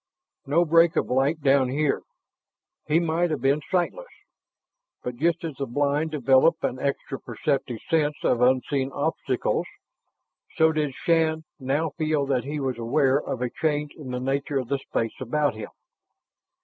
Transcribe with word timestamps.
No 0.47 0.65
break 0.65 0.95
of 0.95 1.11
light 1.11 1.41
down 1.43 1.69
here; 1.69 2.01
he 2.87 2.99
might 2.99 3.29
have 3.29 3.41
been 3.41 3.61
sightless. 3.69 4.09
But 5.03 5.17
just 5.17 5.43
as 5.43 5.57
the 5.57 5.67
blind 5.67 6.09
develop 6.09 6.63
an 6.63 6.79
extra 6.79 7.19
perceptive 7.19 7.77
sense 7.87 8.15
of 8.23 8.41
unseen 8.41 8.91
obstacles, 8.93 9.67
so 10.57 10.71
did 10.71 10.95
Shann 10.95 11.43
now 11.59 11.91
find 11.99 12.27
that 12.29 12.45
he 12.45 12.59
was 12.59 12.79
aware 12.79 13.21
of 13.21 13.43
a 13.43 13.51
change 13.51 13.91
in 13.93 14.09
the 14.09 14.19
nature 14.19 14.57
of 14.57 14.69
the 14.69 14.79
space 14.79 15.13
about 15.21 15.53
him. 15.53 15.69